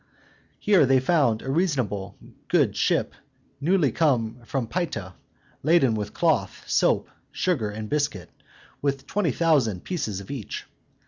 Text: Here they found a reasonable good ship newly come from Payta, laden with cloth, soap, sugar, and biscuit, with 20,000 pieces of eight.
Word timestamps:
Here 0.57 0.87
they 0.87 0.99
found 0.99 1.43
a 1.43 1.51
reasonable 1.51 2.17
good 2.47 2.75
ship 2.75 3.13
newly 3.59 3.91
come 3.91 4.37
from 4.45 4.65
Payta, 4.65 5.13
laden 5.61 5.93
with 5.93 6.11
cloth, 6.11 6.63
soap, 6.67 7.07
sugar, 7.31 7.69
and 7.69 7.87
biscuit, 7.87 8.31
with 8.81 9.05
20,000 9.05 9.83
pieces 9.83 10.19
of 10.19 10.31
eight. 10.31 10.63